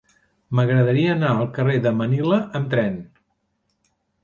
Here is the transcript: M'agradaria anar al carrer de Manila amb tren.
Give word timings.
M'agradaria 0.59 1.11
anar 1.17 1.33
al 1.41 1.51
carrer 1.59 1.77
de 1.85 1.93
Manila 1.99 2.41
amb 2.63 2.73
tren. 2.75 2.99